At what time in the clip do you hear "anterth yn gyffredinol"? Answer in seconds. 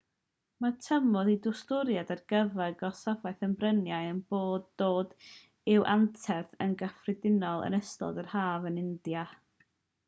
5.95-7.65